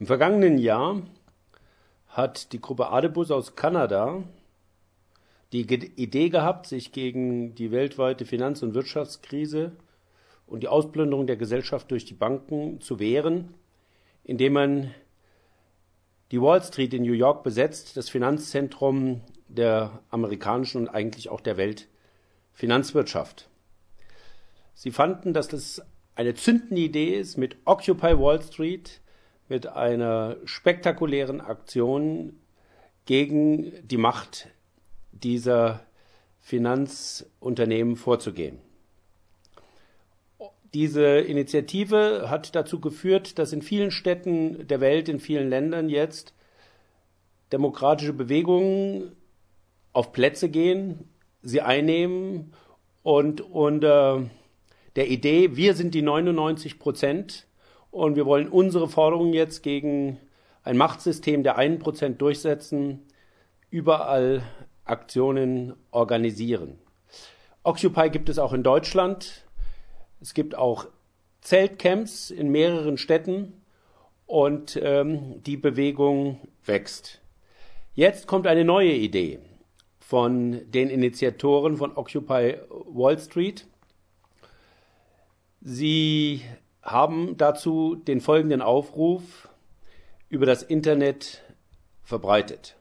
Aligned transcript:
Im 0.00 0.06
vergangenen 0.06 0.58
Jahr 0.58 1.02
hat 2.08 2.52
die 2.52 2.60
Gruppe 2.60 2.88
Adebus 2.88 3.30
aus 3.30 3.54
Kanada 3.54 4.24
die 5.52 5.60
Idee 5.60 6.30
gehabt, 6.30 6.66
sich 6.66 6.90
gegen 6.90 7.54
die 7.54 7.70
weltweite 7.70 8.24
Finanz- 8.24 8.64
und 8.64 8.74
Wirtschaftskrise 8.74 9.70
und 10.48 10.64
die 10.64 10.68
Ausplünderung 10.68 11.28
der 11.28 11.36
Gesellschaft 11.36 11.92
durch 11.92 12.04
die 12.04 12.14
Banken 12.14 12.80
zu 12.80 12.98
wehren, 12.98 13.54
indem 14.24 14.54
man 14.54 14.94
die 16.32 16.42
Wall 16.42 16.60
Street 16.60 16.92
in 16.92 17.04
New 17.04 17.12
York 17.12 17.44
besetzt, 17.44 17.96
das 17.96 18.08
Finanzzentrum 18.08 19.20
der 19.46 20.02
amerikanischen 20.10 20.80
und 20.80 20.88
eigentlich 20.88 21.28
auch 21.28 21.40
der 21.40 21.56
Weltfinanzwirtschaft. 21.56 23.48
Sie 24.74 24.90
fanden, 24.90 25.32
dass 25.32 25.46
das 25.46 25.82
eine 26.16 26.34
zündende 26.34 26.82
Idee 26.82 27.14
ist, 27.14 27.36
mit 27.36 27.56
Occupy 27.64 28.18
Wall 28.18 28.42
Street 28.42 29.00
mit 29.48 29.66
einer 29.66 30.36
spektakulären 30.44 31.40
Aktion 31.40 32.38
gegen 33.04 33.72
die 33.86 33.96
Macht 33.96 34.48
dieser 35.12 35.80
Finanzunternehmen 36.40 37.96
vorzugehen. 37.96 38.58
Diese 40.72 41.18
Initiative 41.18 42.28
hat 42.28 42.54
dazu 42.56 42.80
geführt, 42.80 43.38
dass 43.38 43.52
in 43.52 43.62
vielen 43.62 43.90
Städten 43.90 44.66
der 44.66 44.80
Welt, 44.80 45.08
in 45.08 45.20
vielen 45.20 45.48
Ländern 45.48 45.88
jetzt 45.88 46.34
demokratische 47.52 48.12
Bewegungen 48.12 49.12
auf 49.92 50.12
Plätze 50.12 50.48
gehen, 50.48 51.08
sie 51.42 51.60
einnehmen 51.60 52.52
und 53.04 53.40
unter 53.40 54.28
der 54.96 55.08
Idee, 55.08 55.54
wir 55.54 55.74
sind 55.74 55.94
die 55.94 56.02
99 56.02 56.78
Prozent 56.78 57.46
und 57.94 58.16
wir 58.16 58.26
wollen 58.26 58.48
unsere 58.48 58.88
Forderungen 58.88 59.32
jetzt 59.32 59.62
gegen 59.62 60.18
ein 60.64 60.76
Machtsystem 60.76 61.44
der 61.44 61.56
einen 61.56 61.78
Prozent 61.78 62.20
durchsetzen, 62.20 63.06
überall 63.70 64.42
Aktionen 64.84 65.74
organisieren. 65.92 66.80
Occupy 67.62 68.10
gibt 68.10 68.28
es 68.28 68.40
auch 68.40 68.52
in 68.52 68.64
Deutschland. 68.64 69.46
Es 70.20 70.34
gibt 70.34 70.56
auch 70.56 70.88
Zeltcamps 71.40 72.30
in 72.30 72.48
mehreren 72.48 72.98
Städten 72.98 73.62
und 74.26 74.76
ähm, 74.82 75.40
die 75.44 75.56
Bewegung 75.56 76.40
wächst. 76.64 77.20
Jetzt 77.94 78.26
kommt 78.26 78.48
eine 78.48 78.64
neue 78.64 78.92
Idee 78.92 79.38
von 80.00 80.68
den 80.72 80.90
Initiatoren 80.90 81.76
von 81.76 81.96
Occupy 81.96 82.56
Wall 82.88 83.20
Street. 83.20 83.68
Sie 85.60 86.42
haben 86.84 87.36
dazu 87.36 87.96
den 87.96 88.20
folgenden 88.20 88.62
Aufruf 88.62 89.48
über 90.28 90.46
das 90.46 90.62
Internet 90.62 91.42
verbreitet. 92.02 92.76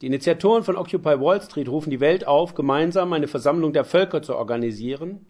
Die 0.00 0.06
Initiatoren 0.06 0.62
von 0.62 0.76
Occupy 0.76 1.20
Wall 1.20 1.42
Street 1.42 1.68
rufen 1.68 1.90
die 1.90 2.00
Welt 2.00 2.26
auf, 2.26 2.54
gemeinsam 2.54 3.12
eine 3.12 3.26
Versammlung 3.26 3.72
der 3.72 3.84
Völker 3.84 4.22
zu 4.22 4.36
organisieren 4.36 5.26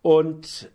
und 0.00 0.70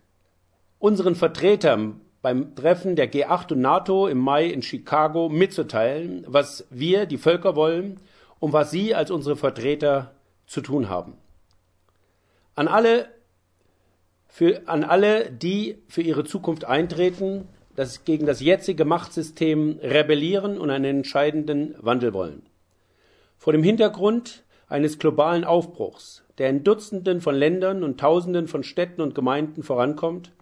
unseren 0.78 1.14
Vertretern 1.14 2.02
beim 2.20 2.54
Treffen 2.54 2.94
der 2.94 3.10
G8 3.10 3.52
und 3.52 3.60
NATO 3.60 4.06
im 4.06 4.18
Mai 4.18 4.46
in 4.46 4.60
Chicago 4.60 5.30
mitzuteilen, 5.30 6.24
was 6.28 6.66
wir, 6.70 7.06
die 7.06 7.18
Völker, 7.18 7.56
wollen 7.56 8.00
und 8.38 8.52
was 8.52 8.70
sie 8.70 8.94
als 8.94 9.10
unsere 9.10 9.36
Vertreter 9.36 10.14
zu 10.46 10.60
tun 10.60 10.90
haben. 10.90 11.14
An 12.54 12.68
alle 12.68 13.08
für, 14.34 14.62
an 14.66 14.82
alle, 14.82 15.30
die 15.30 15.78
für 15.86 16.02
ihre 16.02 16.24
Zukunft 16.24 16.64
eintreten, 16.64 17.46
das 17.76 18.04
gegen 18.04 18.26
das 18.26 18.40
jetzige 18.40 18.84
Machtsystem 18.84 19.78
rebellieren 19.80 20.58
und 20.58 20.70
einen 20.70 20.96
entscheidenden 20.96 21.76
Wandel 21.78 22.12
wollen. 22.12 22.42
Vor 23.38 23.52
dem 23.52 23.62
Hintergrund 23.62 24.42
eines 24.66 24.98
globalen 24.98 25.44
Aufbruchs, 25.44 26.24
der 26.38 26.50
in 26.50 26.64
Dutzenden 26.64 27.20
von 27.20 27.36
Ländern 27.36 27.84
und 27.84 28.00
Tausenden 28.00 28.48
von 28.48 28.64
Städten 28.64 29.02
und 29.02 29.14
Gemeinden 29.14 29.62
vorankommt, 29.62 30.32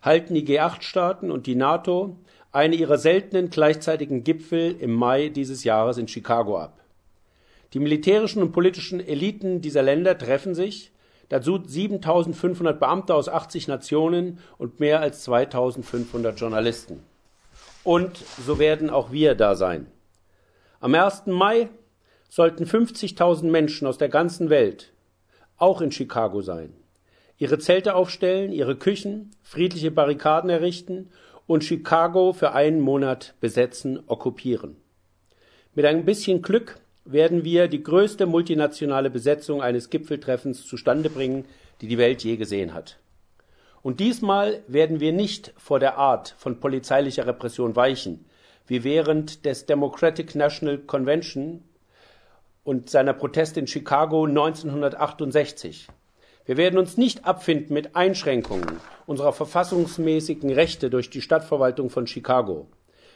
halten 0.00 0.32
die 0.32 0.46
G8-Staaten 0.46 1.30
und 1.30 1.46
die 1.46 1.54
NATO 1.54 2.16
eine 2.52 2.74
ihrer 2.74 2.96
seltenen 2.96 3.50
gleichzeitigen 3.50 4.24
Gipfel 4.24 4.76
im 4.80 4.94
Mai 4.94 5.28
dieses 5.28 5.62
Jahres 5.62 5.98
in 5.98 6.08
Chicago 6.08 6.56
ab. 6.56 6.80
Die 7.74 7.80
militärischen 7.80 8.40
und 8.40 8.52
politischen 8.52 9.06
Eliten 9.06 9.60
dieser 9.60 9.82
Länder 9.82 10.16
treffen 10.16 10.54
sich, 10.54 10.90
Dazu 11.28 11.62
7500 11.64 12.78
Beamte 12.78 13.14
aus 13.14 13.28
80 13.28 13.68
Nationen 13.68 14.38
und 14.58 14.80
mehr 14.80 15.00
als 15.00 15.24
2500 15.24 16.38
Journalisten. 16.38 17.02
Und 17.84 18.18
so 18.44 18.58
werden 18.58 18.90
auch 18.90 19.12
wir 19.12 19.34
da 19.34 19.54
sein. 19.54 19.86
Am 20.80 20.94
1. 20.94 21.26
Mai 21.26 21.68
sollten 22.28 22.64
50.000 22.64 23.44
Menschen 23.44 23.86
aus 23.86 23.98
der 23.98 24.08
ganzen 24.08 24.50
Welt 24.50 24.92
auch 25.56 25.80
in 25.80 25.92
Chicago 25.92 26.42
sein, 26.42 26.74
ihre 27.38 27.58
Zelte 27.58 27.94
aufstellen, 27.94 28.52
ihre 28.52 28.76
Küchen, 28.76 29.30
friedliche 29.42 29.90
Barrikaden 29.90 30.50
errichten 30.50 31.10
und 31.46 31.64
Chicago 31.64 32.32
für 32.32 32.52
einen 32.52 32.80
Monat 32.80 33.34
besetzen, 33.40 34.02
okkupieren. 34.06 34.76
Mit 35.74 35.84
ein 35.84 36.04
bisschen 36.04 36.42
Glück 36.42 36.80
werden 37.04 37.44
wir 37.44 37.68
die 37.68 37.82
größte 37.82 38.26
multinationale 38.26 39.10
Besetzung 39.10 39.62
eines 39.62 39.90
Gipfeltreffens 39.90 40.66
zustande 40.66 41.10
bringen, 41.10 41.44
die 41.80 41.88
die 41.88 41.98
Welt 41.98 42.22
je 42.22 42.36
gesehen 42.36 42.74
hat. 42.74 42.98
Und 43.82 43.98
diesmal 43.98 44.62
werden 44.68 45.00
wir 45.00 45.12
nicht 45.12 45.52
vor 45.56 45.80
der 45.80 45.98
Art 45.98 46.34
von 46.38 46.60
polizeilicher 46.60 47.26
Repression 47.26 47.74
weichen, 47.74 48.24
wie 48.66 48.84
während 48.84 49.44
des 49.44 49.66
Democratic 49.66 50.34
National 50.36 50.78
Convention 50.78 51.64
und 52.62 52.90
seiner 52.90 53.12
Proteste 53.12 53.58
in 53.58 53.66
Chicago 53.66 54.24
1968. 54.24 55.88
Wir 56.44 56.56
werden 56.56 56.78
uns 56.78 56.96
nicht 56.96 57.24
abfinden 57.24 57.74
mit 57.74 57.96
Einschränkungen 57.96 58.78
unserer 59.06 59.32
verfassungsmäßigen 59.32 60.50
Rechte 60.52 60.90
durch 60.90 61.10
die 61.10 61.20
Stadtverwaltung 61.20 61.90
von 61.90 62.06
Chicago. 62.06 62.68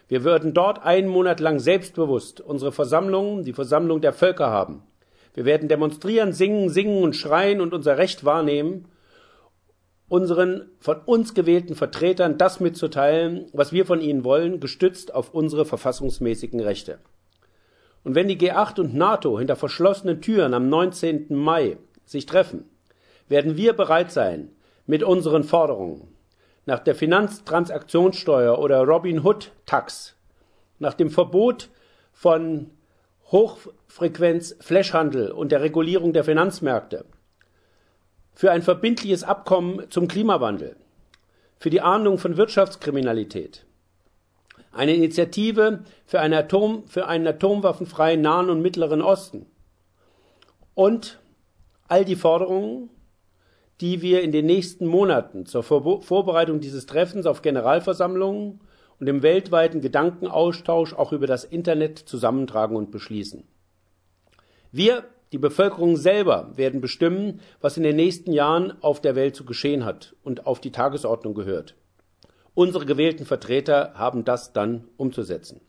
Wir 0.08 0.22
würden 0.22 0.54
dort 0.54 0.84
einen 0.84 1.08
Monat 1.08 1.40
lang 1.40 1.58
selbstbewusst 1.58 2.40
unsere 2.40 2.70
Versammlung, 2.72 3.42
die 3.42 3.52
Versammlung 3.52 4.00
der 4.00 4.12
Völker 4.12 4.50
haben. 4.50 4.82
Wir 5.34 5.44
werden 5.44 5.68
demonstrieren, 5.68 6.32
singen, 6.32 6.70
singen 6.70 7.02
und 7.02 7.16
schreien 7.16 7.60
und 7.60 7.74
unser 7.74 7.98
Recht 7.98 8.24
wahrnehmen, 8.24 8.86
unseren 10.08 10.70
von 10.78 11.00
uns 11.04 11.34
gewählten 11.34 11.74
Vertretern 11.74 12.38
das 12.38 12.60
mitzuteilen, 12.60 13.46
was 13.52 13.72
wir 13.72 13.84
von 13.84 14.00
ihnen 14.00 14.22
wollen, 14.22 14.60
gestützt 14.60 15.12
auf 15.12 15.34
unsere 15.34 15.64
verfassungsmäßigen 15.64 16.60
Rechte. 16.60 16.98
Und 18.04 18.14
wenn 18.14 18.28
die 18.28 18.38
G8 18.38 18.78
und 18.78 18.94
NATO 18.94 19.38
hinter 19.38 19.56
verschlossenen 19.56 20.20
Türen 20.20 20.54
am 20.54 20.68
19. 20.68 21.26
Mai 21.34 21.76
sich 22.04 22.26
treffen, 22.26 22.64
werden 23.28 23.56
wir 23.56 23.72
bereit 23.72 24.12
sein, 24.12 24.52
mit 24.86 25.02
unseren 25.02 25.42
Forderungen 25.42 26.15
nach 26.66 26.80
der 26.80 26.94
Finanztransaktionssteuer 26.94 28.58
oder 28.58 28.82
Robin 28.82 29.24
Hood 29.24 29.52
Tax, 29.64 30.16
nach 30.78 30.94
dem 30.94 31.10
Verbot 31.10 31.70
von 32.12 32.70
Hochfrequenz 33.30 34.56
Flashhandel 34.60 35.30
und 35.30 35.52
der 35.52 35.62
Regulierung 35.62 36.12
der 36.12 36.24
Finanzmärkte, 36.24 37.06
für 38.34 38.50
ein 38.50 38.62
verbindliches 38.62 39.24
Abkommen 39.24 39.90
zum 39.90 40.08
Klimawandel, 40.08 40.76
für 41.58 41.70
die 41.70 41.80
Ahndung 41.80 42.18
von 42.18 42.36
Wirtschaftskriminalität, 42.36 43.64
eine 44.72 44.94
Initiative 44.94 45.84
für, 46.04 46.20
eine 46.20 46.38
Atom, 46.38 46.86
für 46.86 47.06
einen 47.06 47.26
atomwaffenfreien 47.26 48.20
Nahen 48.20 48.50
und 48.50 48.60
Mittleren 48.60 49.02
Osten 49.02 49.46
und 50.74 51.20
all 51.88 52.04
die 52.04 52.16
Forderungen, 52.16 52.90
die 53.80 54.00
wir 54.02 54.22
in 54.22 54.32
den 54.32 54.46
nächsten 54.46 54.86
Monaten 54.86 55.46
zur 55.46 55.62
Vorbereitung 55.62 56.60
dieses 56.60 56.86
Treffens 56.86 57.26
auf 57.26 57.42
Generalversammlungen 57.42 58.60
und 58.98 59.06
im 59.06 59.22
weltweiten 59.22 59.80
Gedankenaustausch 59.80 60.94
auch 60.94 61.12
über 61.12 61.26
das 61.26 61.44
Internet 61.44 61.98
zusammentragen 61.98 62.76
und 62.76 62.90
beschließen. 62.90 63.44
Wir, 64.72 65.04
die 65.32 65.38
Bevölkerung 65.38 65.96
selber, 65.96 66.52
werden 66.56 66.80
bestimmen, 66.80 67.40
was 67.60 67.76
in 67.76 67.82
den 67.82 67.96
nächsten 67.96 68.32
Jahren 68.32 68.72
auf 68.82 69.00
der 69.00 69.14
Welt 69.14 69.36
zu 69.36 69.44
geschehen 69.44 69.84
hat 69.84 70.14
und 70.22 70.46
auf 70.46 70.60
die 70.60 70.72
Tagesordnung 70.72 71.34
gehört. 71.34 71.74
Unsere 72.54 72.86
gewählten 72.86 73.26
Vertreter 73.26 73.92
haben 73.94 74.24
das 74.24 74.54
dann 74.54 74.88
umzusetzen. 74.96 75.60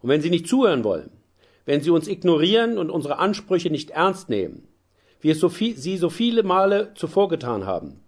Und 0.00 0.08
wenn 0.08 0.20
Sie 0.20 0.30
nicht 0.30 0.46
zuhören 0.46 0.84
wollen, 0.84 1.10
wenn 1.64 1.80
Sie 1.80 1.90
uns 1.90 2.06
ignorieren 2.06 2.78
und 2.78 2.90
unsere 2.90 3.18
Ansprüche 3.18 3.70
nicht 3.70 3.90
ernst 3.90 4.28
nehmen, 4.28 4.68
es 5.30 5.40
so 5.40 5.48
viel, 5.48 5.76
sie 5.76 5.96
so 5.96 6.10
viele 6.10 6.42
Male 6.42 6.92
zuvor 6.94 7.28
getan 7.28 7.66
haben. 7.66 8.00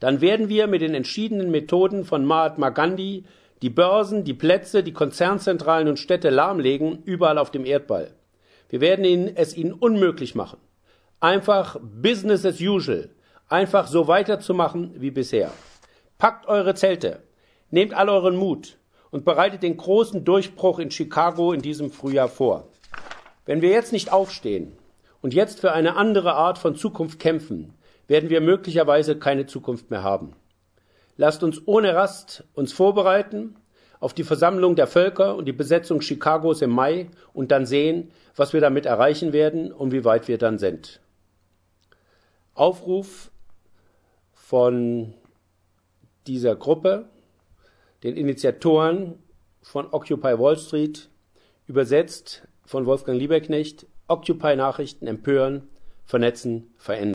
Dann 0.00 0.20
werden 0.20 0.48
wir 0.48 0.66
mit 0.66 0.80
den 0.80 0.94
entschiedenen 0.94 1.50
Methoden 1.50 2.04
von 2.04 2.24
Mahatma 2.24 2.70
Gandhi 2.70 3.24
die 3.62 3.70
Börsen, 3.70 4.24
die 4.24 4.34
Plätze, 4.34 4.82
die 4.82 4.92
Konzernzentralen 4.92 5.86
und 5.86 5.98
Städte 5.98 6.30
lahmlegen, 6.30 7.02
überall 7.04 7.38
auf 7.38 7.52
dem 7.52 7.64
Erdball. 7.64 8.12
Wir 8.68 8.80
werden 8.80 9.04
ihnen, 9.04 9.36
es 9.36 9.56
ihnen 9.56 9.72
unmöglich 9.72 10.34
machen. 10.34 10.58
Einfach 11.20 11.76
Business 11.80 12.44
as 12.44 12.60
usual. 12.60 13.10
Einfach 13.48 13.86
so 13.86 14.08
weiterzumachen 14.08 14.94
wie 15.00 15.12
bisher. 15.12 15.52
Packt 16.18 16.48
eure 16.48 16.74
Zelte. 16.74 17.22
Nehmt 17.70 17.94
all 17.94 18.08
euren 18.08 18.34
Mut 18.34 18.78
und 19.10 19.24
bereitet 19.24 19.62
den 19.62 19.76
großen 19.76 20.24
Durchbruch 20.24 20.80
in 20.80 20.90
Chicago 20.90 21.52
in 21.52 21.62
diesem 21.62 21.92
Frühjahr 21.92 22.28
vor. 22.28 22.68
Wenn 23.44 23.60
wir 23.60 23.70
jetzt 23.70 23.92
nicht 23.92 24.10
aufstehen 24.10 24.72
und 25.22 25.32
jetzt 25.32 25.60
für 25.60 25.72
eine 25.72 25.96
andere 25.96 26.34
Art 26.34 26.58
von 26.58 26.76
Zukunft 26.76 27.18
kämpfen, 27.18 27.72
werden 28.08 28.28
wir 28.28 28.42
möglicherweise 28.42 29.18
keine 29.18 29.46
Zukunft 29.46 29.90
mehr 29.90 30.02
haben. 30.02 30.34
Lasst 31.16 31.42
uns 31.42 31.62
ohne 31.66 31.94
Rast 31.94 32.44
uns 32.54 32.72
vorbereiten 32.72 33.56
auf 34.00 34.12
die 34.12 34.24
Versammlung 34.24 34.74
der 34.74 34.88
Völker 34.88 35.36
und 35.36 35.46
die 35.46 35.52
Besetzung 35.52 36.00
Chicagos 36.00 36.60
im 36.60 36.70
Mai 36.70 37.08
und 37.32 37.52
dann 37.52 37.64
sehen, 37.64 38.10
was 38.34 38.52
wir 38.52 38.60
damit 38.60 38.84
erreichen 38.84 39.32
werden 39.32 39.70
und 39.72 39.92
wie 39.92 40.04
weit 40.04 40.26
wir 40.26 40.38
dann 40.38 40.58
sind. 40.58 41.00
Aufruf 42.54 43.30
von 44.32 45.14
dieser 46.26 46.56
Gruppe, 46.56 47.06
den 48.02 48.16
Initiatoren 48.16 49.14
von 49.62 49.86
Occupy 49.92 50.38
Wall 50.38 50.58
Street, 50.58 51.08
übersetzt 51.68 52.46
von 52.66 52.86
Wolfgang 52.86 53.18
Lieberknecht, 53.18 53.86
Occupy 54.12 54.56
Nachrichten 54.56 55.06
empören, 55.06 55.70
vernetzen, 56.04 56.74
verändern. 56.76 57.02